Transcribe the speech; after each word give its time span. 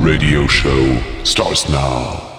radio 0.00 0.46
show 0.46 1.02
starts 1.24 1.68
now. 1.68 2.29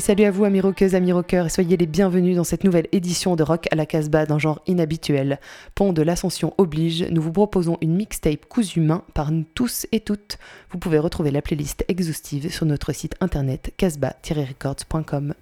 Salut 0.00 0.24
à 0.24 0.30
vous 0.30 0.44
amis 0.44 0.62
rockeuses, 0.62 0.94
amis 0.94 1.12
rockeurs 1.12 1.46
et 1.46 1.48
soyez 1.50 1.76
les 1.76 1.86
bienvenus 1.86 2.36
dans 2.36 2.44
cette 2.44 2.64
nouvelle 2.64 2.86
édition 2.90 3.36
de 3.36 3.42
Rock 3.42 3.66
à 3.70 3.74
la 3.74 3.84
Casbah 3.84 4.24
d'un 4.24 4.38
genre 4.38 4.62
inhabituel. 4.66 5.38
Pont 5.74 5.92
de 5.92 6.00
l'Ascension 6.00 6.54
oblige, 6.56 7.06
nous 7.10 7.20
vous 7.20 7.32
proposons 7.32 7.76
une 7.82 7.94
mixtape 7.94 8.46
cousu 8.46 8.80
main 8.80 9.04
par 9.12 9.30
nous 9.30 9.44
tous 9.54 9.86
et 9.92 10.00
toutes. 10.00 10.38
Vous 10.70 10.78
pouvez 10.78 10.98
retrouver 10.98 11.30
la 11.30 11.42
playlist 11.42 11.84
exhaustive 11.88 12.50
sur 12.50 12.64
notre 12.64 12.94
site 12.94 13.14
internet 13.20 13.74
casbah-records.com. 13.76 15.34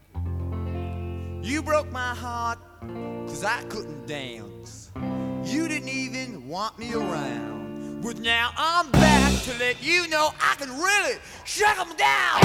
But 8.06 8.20
now 8.20 8.52
I'm 8.56 8.88
back 8.92 9.32
to 9.46 9.58
let 9.58 9.82
you 9.82 10.06
know 10.06 10.30
I 10.40 10.54
can 10.54 10.68
really 10.70 11.18
shut 11.44 11.76
them 11.76 11.88
down. 11.96 12.38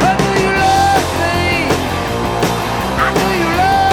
I 0.00 0.16
know 0.18 0.32
you 0.40 0.48
love 0.56 1.04
me. 1.20 1.68
I 2.96 3.12
know 3.14 3.32
you 3.36 3.56
love 3.58 3.82
me. 3.82 3.87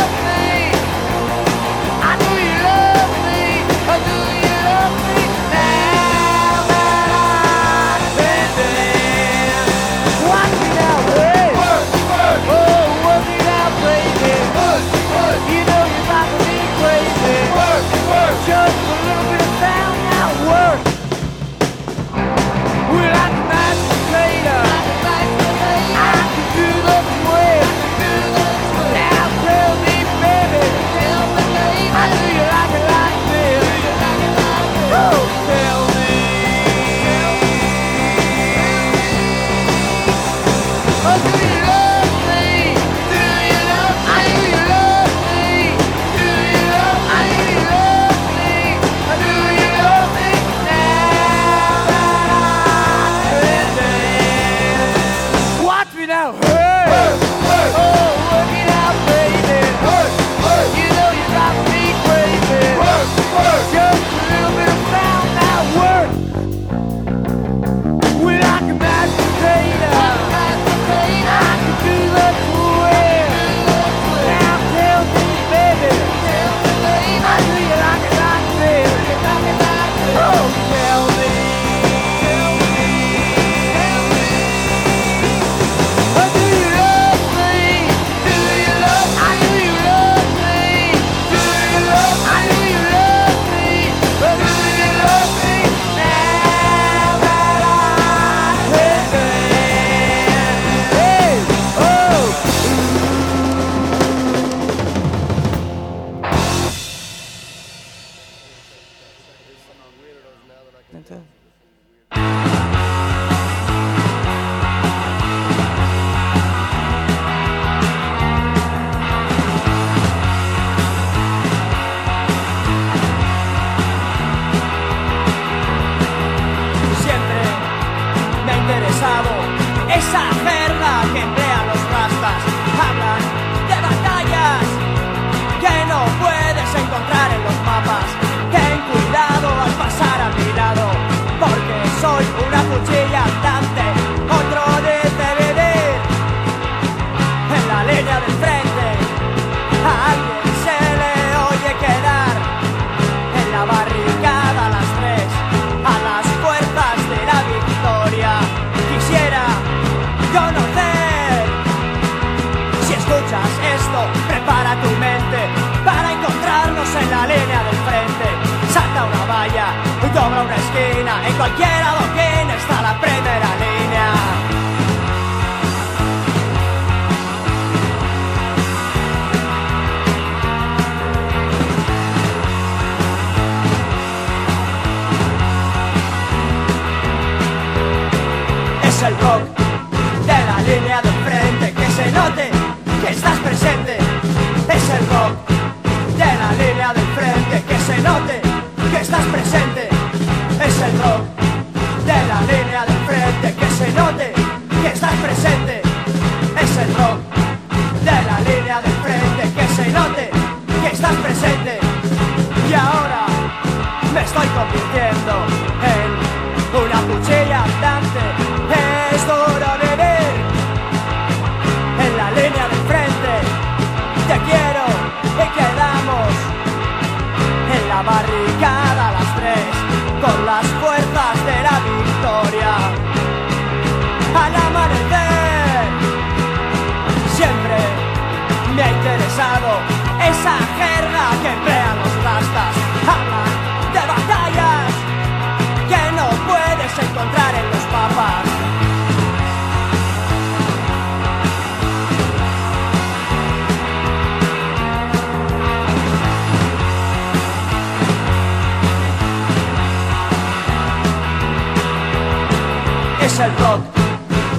el 263.40 263.52
rock 263.58 263.82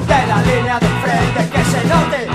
de 0.06 0.26
la 0.26 0.42
línea 0.42 0.78
de 0.78 0.86
frente 0.86 1.48
que 1.50 1.64
se 1.64 1.84
note 1.88 2.25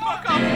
Fuck 0.00 0.30
off. 0.30 0.49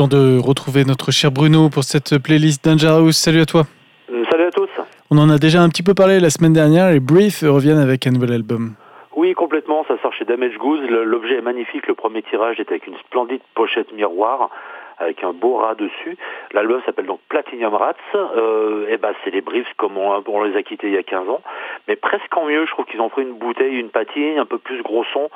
Temps 0.00 0.08
de 0.08 0.38
retrouver 0.40 0.84
notre 0.86 1.10
cher 1.10 1.30
Bruno 1.30 1.68
pour 1.68 1.84
cette 1.84 2.16
playlist 2.22 2.64
Dangerous. 2.64 3.12
Salut 3.12 3.40
à 3.42 3.44
toi. 3.44 3.64
Euh, 4.10 4.24
Salut 4.30 4.44
à 4.44 4.50
tous. 4.50 4.70
On 5.10 5.18
en 5.18 5.28
a 5.28 5.36
déjà 5.36 5.60
un 5.60 5.68
petit 5.68 5.82
peu 5.82 5.92
parlé 5.92 6.20
la 6.20 6.30
semaine 6.30 6.54
dernière 6.54 6.88
et 6.90 7.00
Brief 7.00 7.42
reviennent 7.42 7.76
avec 7.78 8.06
un 8.06 8.10
nouvel 8.12 8.32
album. 8.32 8.72
Oui, 9.14 9.34
complètement, 9.34 9.84
ça 9.88 9.98
sort 10.00 10.14
chez 10.14 10.24
Damage 10.24 10.56
Goods. 10.56 10.80
Le- 10.88 11.04
L'objet 11.04 11.34
est 11.36 11.42
magnifique. 11.42 11.86
Le 11.86 11.92
premier 11.94 12.22
tirage 12.22 12.58
est 12.58 12.70
avec 12.70 12.86
une 12.86 12.96
splendide 12.96 13.42
pochette 13.54 13.92
miroir 13.92 14.48
avec 14.96 15.22
un 15.22 15.34
beau 15.34 15.56
rat 15.58 15.74
dessus. 15.74 16.16
L'album 16.54 16.80
s'appelle 16.86 17.06
donc 17.06 17.20
Platinum 17.28 17.74
Rats. 17.74 17.92
Euh, 18.14 18.86
et 18.88 18.96
ben 18.96 19.12
c'est 19.22 19.30
les 19.30 19.42
Briefs 19.42 19.68
comme 19.76 19.98
on, 19.98 20.22
on 20.26 20.42
les 20.44 20.56
a 20.56 20.62
quittés 20.62 20.86
il 20.86 20.94
y 20.94 20.98
a 20.98 21.02
15 21.02 21.28
ans, 21.28 21.42
mais 21.88 21.96
presque 21.96 22.34
en 22.38 22.46
mieux. 22.46 22.64
Je 22.64 22.70
trouve 22.70 22.86
qu'ils 22.86 23.00
ont 23.02 23.10
pris 23.10 23.22
une 23.22 23.34
bouteille, 23.34 23.74
une 23.76 23.90
patine, 23.90 24.38
un 24.38 24.46
peu 24.46 24.56
plus 24.56 24.82
gros 24.82 25.04
son. 25.12 25.28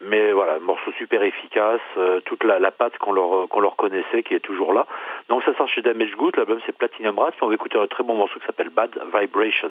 Mais 0.00 0.32
voilà, 0.32 0.58
morceau 0.58 0.92
super 0.98 1.22
efficace, 1.22 1.80
euh, 1.96 2.20
toute 2.20 2.44
la, 2.44 2.58
la 2.58 2.70
patte 2.70 2.98
qu'on 2.98 3.12
leur, 3.12 3.76
connaissait 3.76 4.22
qui 4.22 4.34
est 4.34 4.40
toujours 4.40 4.72
là. 4.72 4.86
Donc 5.28 5.42
ça 5.44 5.54
sort 5.56 5.68
chez 5.68 5.82
Damage 5.82 6.14
Goods, 6.16 6.32
l'album 6.36 6.60
c'est 6.66 6.76
Platinum 6.76 7.18
Rats, 7.18 7.30
puis 7.30 7.42
on 7.42 7.48
va 7.48 7.54
écouter 7.54 7.78
un 7.78 7.86
très 7.86 8.04
bon 8.04 8.14
morceau 8.14 8.38
qui 8.38 8.46
s'appelle 8.46 8.70
Bad 8.70 8.90
Vibration. 9.14 9.68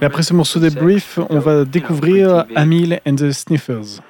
Et 0.00 0.04
après 0.04 0.22
ce 0.22 0.34
morceau 0.34 0.60
des 0.60 0.70
Brief, 0.70 1.18
on 1.30 1.38
va 1.38 1.64
découvrir 1.64 2.44
Amil 2.54 3.00
and 3.06 3.16
the 3.16 3.30
Sniffers. 3.30 4.00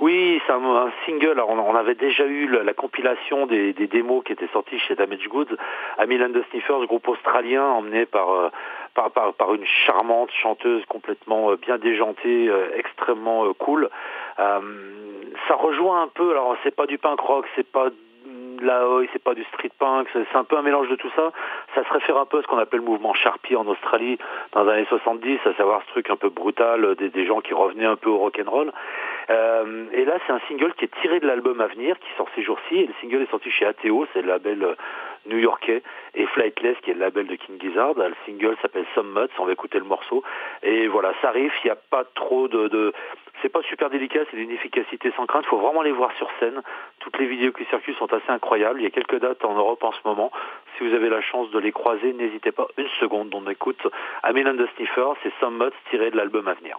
Oui, 0.00 0.40
c'est 0.46 0.52
un, 0.52 0.92
single. 1.06 1.40
On, 1.40 1.74
avait 1.74 1.94
déjà 1.94 2.26
eu 2.26 2.48
la, 2.48 2.62
la 2.62 2.74
compilation 2.74 3.46
des, 3.46 3.72
des 3.72 3.86
démos 3.86 4.22
qui 4.24 4.32
étaient 4.32 4.48
sorties 4.52 4.78
chez 4.78 4.94
Damage 4.94 5.26
Goods. 5.28 5.56
Amil 5.98 6.22
and 6.22 6.32
the 6.32 6.44
Sniffers, 6.50 6.86
groupe 6.86 7.08
australien 7.08 7.64
emmené 7.64 8.04
par, 8.04 8.30
euh, 8.30 8.48
par, 8.94 9.10
par, 9.10 9.54
une 9.54 9.64
charmante 9.86 10.30
chanteuse 10.30 10.84
complètement 10.86 11.50
euh, 11.50 11.56
bien 11.56 11.78
déjantée, 11.78 12.48
euh, 12.48 12.68
extrêmement 12.76 13.52
cool. 13.54 13.88
Ça 14.36 15.54
rejoint 15.54 16.02
un 16.02 16.08
peu, 16.08 16.30
alors 16.30 16.56
c'est 16.62 16.74
pas 16.74 16.86
du 16.86 16.98
punk 16.98 17.20
rock, 17.20 17.46
c'est 17.54 17.66
pas 17.66 17.88
de 18.56 18.66
la 18.66 18.88
oi, 18.88 19.06
c'est 19.12 19.22
pas 19.22 19.34
du 19.34 19.44
street 19.44 19.70
punk, 19.78 20.08
c'est 20.12 20.36
un 20.36 20.44
peu 20.44 20.56
un 20.56 20.62
mélange 20.62 20.88
de 20.88 20.96
tout 20.96 21.10
ça. 21.14 21.32
Ça 21.74 21.84
se 21.84 21.92
réfère 21.92 22.16
un 22.18 22.26
peu 22.26 22.38
à 22.38 22.42
ce 22.42 22.46
qu'on 22.46 22.58
appelle 22.58 22.80
le 22.80 22.86
mouvement 22.86 23.14
Sharpie 23.14 23.56
en 23.56 23.66
Australie 23.66 24.18
dans 24.52 24.64
les 24.64 24.72
années 24.72 24.86
70, 24.88 25.38
à 25.46 25.54
savoir 25.54 25.82
ce 25.82 25.92
truc 25.92 26.10
un 26.10 26.16
peu 26.16 26.28
brutal, 26.28 26.84
euh, 26.84 26.94
des, 26.94 27.08
des 27.08 27.26
gens 27.26 27.40
qui 27.40 27.54
revenaient 27.54 27.86
un 27.86 27.96
peu 27.96 28.10
au 28.10 28.18
rock'n'roll. 28.18 28.72
Euh, 29.30 29.84
et 29.92 30.04
là, 30.04 30.14
c'est 30.26 30.32
un 30.32 30.40
single 30.48 30.72
qui 30.74 30.84
est 30.84 31.00
tiré 31.00 31.20
de 31.20 31.26
l'album 31.26 31.60
à 31.60 31.66
venir, 31.66 31.98
qui 31.98 32.08
sort 32.16 32.28
ces 32.34 32.42
jours-ci. 32.42 32.76
Et 32.76 32.86
le 32.86 32.94
single 33.00 33.22
est 33.22 33.30
sorti 33.30 33.50
chez 33.50 33.66
ATO, 33.66 34.06
c'est 34.12 34.22
le 34.22 34.28
label 34.28 34.62
euh, 34.62 34.74
new-yorkais, 35.28 35.82
et 36.14 36.26
Flightless, 36.26 36.76
qui 36.82 36.90
est 36.90 36.94
le 36.94 37.00
label 37.00 37.26
de 37.26 37.36
King 37.36 37.60
Gizzard. 37.60 37.94
Le 37.94 38.14
single 38.24 38.56
s'appelle 38.62 38.86
Some 38.94 39.12
Muds, 39.12 39.28
on 39.38 39.44
va 39.44 39.52
écouter 39.52 39.78
le 39.78 39.84
morceau. 39.84 40.22
Et 40.62 40.86
voilà, 40.88 41.12
ça 41.20 41.28
arrive, 41.28 41.52
il 41.62 41.66
n'y 41.66 41.70
a 41.70 41.76
pas 41.76 42.04
trop 42.14 42.48
de... 42.48 42.68
de... 42.68 42.92
C'est 43.42 43.50
pas 43.50 43.62
super 43.62 43.90
délicat, 43.90 44.20
c'est 44.30 44.36
d'une 44.36 44.50
efficacité 44.50 45.12
sans 45.14 45.26
crainte. 45.26 45.44
Il 45.46 45.48
faut 45.48 45.58
vraiment 45.58 45.82
les 45.82 45.92
voir 45.92 46.10
sur 46.16 46.28
scène. 46.40 46.62
Toutes 47.00 47.18
les 47.18 47.26
vidéos 47.26 47.52
qui 47.52 47.66
circulent 47.66 47.94
sont 47.96 48.12
assez 48.12 48.30
incroyables. 48.30 48.80
Il 48.80 48.84
y 48.84 48.86
a 48.86 48.90
quelques 48.90 49.20
dates 49.20 49.44
en 49.44 49.54
Europe 49.54 49.84
en 49.84 49.92
ce 49.92 49.98
moment. 50.06 50.32
Si 50.76 50.88
vous 50.88 50.94
avez 50.94 51.10
la 51.10 51.20
chance 51.20 51.50
de 51.50 51.58
les 51.58 51.70
croiser, 51.70 52.14
n'hésitez 52.14 52.50
pas 52.50 52.66
une 52.78 52.88
seconde. 52.98 53.34
On 53.34 53.48
écoute 53.50 53.86
Amen 54.22 54.48
and 54.48 54.56
the 54.56 54.68
Sniffer, 54.76 55.10
c'est 55.22 55.32
Some 55.38 55.58
Muds 55.58 55.76
tiré 55.90 56.10
de 56.10 56.16
l'album 56.16 56.48
à 56.48 56.54
venir. 56.54 56.78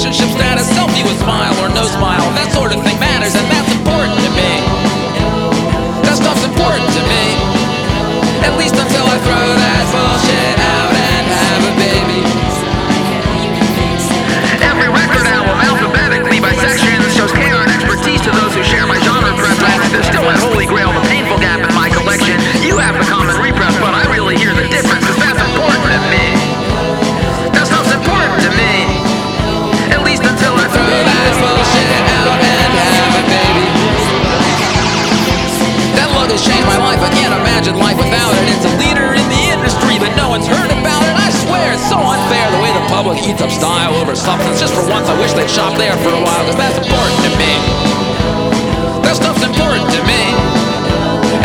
Relationship 0.00 0.30
status, 0.32 0.66
selfie 0.72 1.04
with 1.04 1.18
smile 1.20 1.52
or 1.60 1.68
no 1.68 1.84
smile. 1.84 2.24
That 2.32 2.52
sort 2.52 2.72
of 2.72 2.82
thing 2.82 2.98
matters, 2.98 3.34
eats 43.40 43.56
up 43.56 43.60
style 43.64 43.94
over 43.96 44.14
substance. 44.14 44.60
Just 44.60 44.74
for 44.74 44.84
once, 44.90 45.08
I 45.08 45.16
wish 45.16 45.32
they'd 45.32 45.48
shop 45.48 45.72
there 45.80 45.96
for 46.04 46.12
a 46.12 46.20
while, 46.20 46.44
cause 46.44 46.60
that's 46.60 46.76
important 46.76 47.16
to 47.24 47.32
me. 47.40 47.52
That 49.00 49.16
stuff's 49.16 49.40
important 49.40 49.88
to 49.96 50.00
me. 50.04 50.22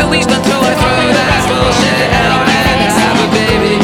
At 0.04 0.12
least 0.12 0.28
until 0.28 0.60
I 0.60 0.76
throw 0.76 1.08
that 1.16 1.40
bullshit 1.48 2.08
out 2.20 2.44
and 2.52 2.92
have 3.00 3.16
a 3.24 3.30
baby. 3.32 3.76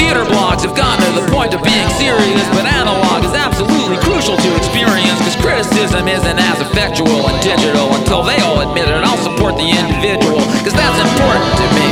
Theater 0.00 0.24
blogs 0.24 0.64
have 0.64 0.72
gotten 0.72 1.04
to 1.12 1.20
the 1.20 1.28
point 1.28 1.52
of 1.52 1.60
being 1.60 1.88
serious, 2.00 2.46
but 2.56 2.64
analog 2.64 3.20
is 3.28 3.36
absolutely 3.36 4.00
crucial 4.00 4.40
to 4.40 4.48
experience 4.56 5.20
because 5.20 5.36
criticism 5.36 6.08
isn't 6.08 6.38
as 6.40 6.56
effectual 6.64 7.28
and 7.28 7.36
digital 7.44 7.92
until 8.00 8.24
they 8.24 8.40
all 8.40 8.64
admit 8.64 8.88
it. 8.88 8.96
I'll 9.04 9.20
support 9.20 9.60
the 9.60 9.68
individual 9.68 10.40
because 10.56 10.72
that's 10.72 11.00
important 11.04 11.44
to 11.60 11.66
me. 11.76 11.88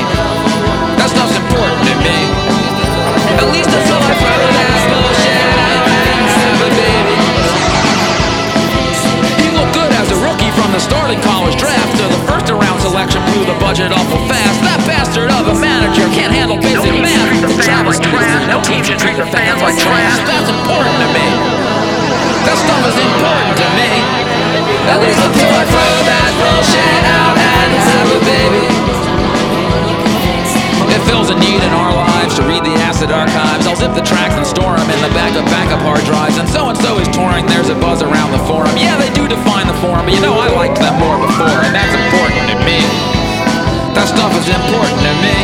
That 0.96 1.12
stuff's 1.12 1.36
important 1.36 1.84
to 1.84 1.96
me. 2.00 2.33
The 10.74 10.80
starting 10.80 11.20
college 11.20 11.54
draft 11.54 11.96
to 11.96 12.02
the 12.02 12.18
first 12.26 12.50
round 12.50 12.80
selection 12.82 13.22
blew 13.30 13.46
the 13.46 13.54
budget 13.62 13.92
awful 13.92 14.18
fast. 14.26 14.58
That 14.66 14.82
bastard 14.82 15.13
The 33.94 34.02
tracks 34.02 34.34
and 34.34 34.46
store 34.46 34.74
them 34.74 34.90
in 34.90 35.00
the 35.06 35.14
back 35.14 35.38
of 35.38 35.46
backup 35.46 35.78
hard 35.86 36.02
drives. 36.02 36.36
And 36.38 36.48
so 36.48 36.68
and 36.68 36.78
so 36.78 36.98
is 36.98 37.06
touring. 37.14 37.46
There's 37.46 37.70
a 37.70 37.78
buzz 37.78 38.02
around 38.02 38.32
the 38.32 38.42
forum. 38.42 38.74
Yeah, 38.74 38.98
they 38.98 39.10
do 39.14 39.28
define 39.28 39.66
the 39.70 39.78
forum, 39.78 40.06
but 40.06 40.14
you 40.14 40.20
know 40.20 40.34
I 40.34 40.50
liked 40.50 40.82
them 40.82 40.98
more 40.98 41.14
before, 41.14 41.62
and 41.62 41.70
that's 41.70 41.94
important 41.94 42.42
to 42.50 42.58
me. 42.66 42.82
That 43.94 44.10
stuff 44.10 44.34
is 44.34 44.50
important 44.50 44.98
to 44.98 45.14
me. 45.22 45.43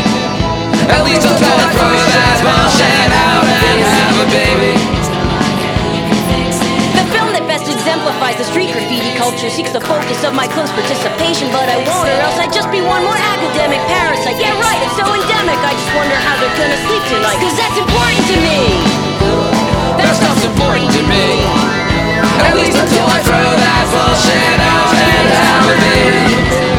Culture 9.20 9.52
seeks 9.52 9.68
the 9.70 9.84
focus 9.84 10.24
of 10.24 10.32
my 10.32 10.48
close 10.48 10.72
participation, 10.72 11.52
but 11.52 11.68
I 11.68 11.76
won't, 11.84 12.08
or 12.08 12.18
else 12.24 12.40
I'd 12.40 12.56
just 12.56 12.72
be 12.72 12.80
one 12.80 13.04
more 13.04 13.20
academic 13.36 13.76
parasite. 13.84 14.40
Yeah, 14.40 14.56
right, 14.56 14.80
it's 14.80 14.96
so 14.96 15.04
endemic, 15.04 15.60
I 15.60 15.76
just 15.76 15.92
wonder 15.92 16.16
how 16.16 16.40
they're 16.40 16.56
gonna 16.56 16.80
sleep 16.88 17.04
tonight, 17.12 17.36
cause 17.36 17.52
that's 17.52 17.76
important 17.76 18.24
to 18.32 18.36
me. 18.40 18.60
That 20.00 20.16
stuff's 20.16 20.44
important 20.48 20.88
to 20.96 21.02
me. 21.04 21.44
At 22.48 22.56
least 22.56 22.80
until 22.80 23.04
I 23.12 23.20
throw 23.20 23.44
that 23.44 23.84
bullshit 23.92 24.56
out 24.64 24.88
and 24.96 25.28
have 25.36 25.68
baby. 25.84 26.69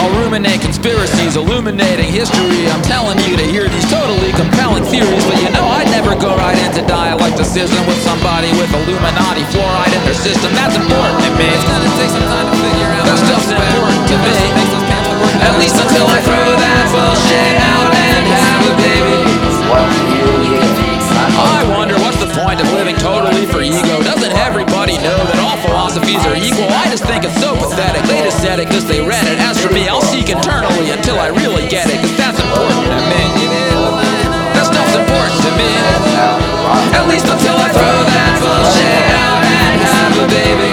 I'll 0.00 0.08
ruminate 0.16 0.64
conspiracies, 0.64 1.36
illuminating 1.36 2.08
history. 2.08 2.64
I'm 2.72 2.80
telling 2.88 3.20
you 3.28 3.36
to 3.36 3.44
hear 3.44 3.68
these 3.68 3.84
totally 3.92 4.32
compelling 4.32 4.80
theories, 4.88 5.24
but 5.28 5.36
you 5.44 5.52
know 5.52 5.68
I'd 5.76 5.92
never 5.92 6.16
go 6.16 6.32
right 6.40 6.56
into 6.56 6.80
dialecticism 6.88 7.84
with 7.84 8.00
somebody 8.00 8.48
with 8.56 8.72
Illuminati 8.72 9.44
fluoride 9.52 9.92
in 9.92 10.00
their 10.08 10.16
system. 10.16 10.56
That's 10.56 10.72
important 10.72 11.20
to 11.20 11.30
me. 11.36 11.52
It's 11.52 11.68
gonna 11.68 11.92
take 12.00 12.12
some 12.16 12.28
time 12.32 12.48
to 12.48 12.56
figure 12.64 12.90
out. 12.96 13.04
That 13.12 13.20
stuff's 13.28 13.52
important 13.52 14.02
to 14.08 14.16
me. 14.24 14.36
At 15.44 15.54
least 15.60 15.76
until 15.76 16.08
I 16.08 16.18
throw 16.24 16.48
that 16.48 16.84
bullshit 16.96 17.54
out 17.60 17.92
and 17.92 18.24
have 18.24 18.72
a 18.72 18.74
baby. 18.80 19.20
I 21.40 21.64
wonder 21.76 21.96
what's 22.00 22.20
the 22.20 22.28
point 22.40 22.60
of 22.60 22.72
living 22.72 22.96
totally 22.96 23.44
for 23.46 23.60
ego? 23.60 24.00
Doesn't 24.00 24.19
philosophies 26.20 26.26
are 26.26 26.36
equal? 26.36 26.68
I 26.72 26.90
just 26.90 27.04
think 27.04 27.24
it's 27.24 27.40
so 27.40 27.54
pathetic. 27.56 28.02
They 28.04 28.22
just 28.22 28.40
said 28.40 28.60
it 28.60 28.68
because 28.68 28.84
they 28.84 29.00
read 29.00 29.26
it. 29.26 29.38
As 29.38 29.58
for 29.64 29.72
me, 29.72 29.88
I'll 29.88 30.02
seek 30.02 30.28
internally 30.28 30.90
until 30.90 31.18
I 31.18 31.28
really 31.28 31.68
get 31.68 31.88
it, 31.88 31.96
because 32.00 32.16
that's 32.16 32.40
important 32.40 32.84
to 32.84 33.00
me. 33.08 33.24
That 34.54 34.66
stuff's 34.66 34.96
important 34.96 35.40
to 35.42 35.50
me. 35.56 35.70
At 36.96 37.08
least 37.08 37.26
until 37.26 37.56
I 37.56 37.70
throw 37.72 37.98
that 38.04 38.34
bullshit 38.40 39.04
out 39.16 39.42
and 39.44 39.80
have 39.80 40.14
a 40.18 40.26
baby. 40.28 40.69